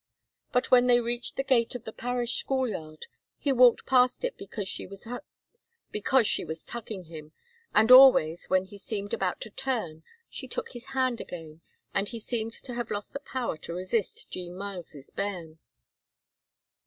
But 0.51 0.71
when 0.71 0.87
they 0.87 0.99
reached 0.99 1.35
the 1.35 1.43
gate 1.43 1.75
of 1.75 1.83
the 1.83 1.93
parish 1.93 2.37
school 2.37 2.67
yard 2.67 3.05
he 3.37 3.51
walked 3.53 3.85
past 3.85 4.23
it 4.25 4.35
because 4.35 4.67
she 4.67 4.87
was 4.87 5.03
tugging 6.63 7.03
him, 7.03 7.33
and 7.75 7.91
always 7.91 8.47
when 8.49 8.65
he 8.65 8.79
seemed 8.79 9.13
about 9.13 9.39
to 9.41 9.51
turn 9.51 10.01
she 10.27 10.47
took 10.47 10.69
his 10.69 10.85
hand 10.97 11.21
again, 11.21 11.61
and 11.93 12.09
he 12.09 12.19
seemed 12.19 12.53
to 12.53 12.73
have 12.73 12.89
lost 12.89 13.13
the 13.13 13.19
power 13.19 13.57
to 13.59 13.75
resist 13.75 14.27
Jean 14.31 14.55
Myles's 14.55 15.11
bairn. 15.11 15.59